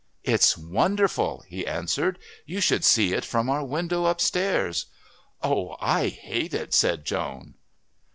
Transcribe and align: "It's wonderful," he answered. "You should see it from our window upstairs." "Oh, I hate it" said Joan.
"It's 0.23 0.57
wonderful," 0.57 1.43
he 1.47 1.67
answered. 1.67 2.17
"You 2.47 2.59
should 2.59 2.83
see 2.83 3.13
it 3.13 3.23
from 3.23 3.51
our 3.51 3.63
window 3.63 4.07
upstairs." 4.07 4.87
"Oh, 5.43 5.77
I 5.79 6.07
hate 6.07 6.55
it" 6.55 6.73
said 6.73 7.05
Joan. 7.05 7.53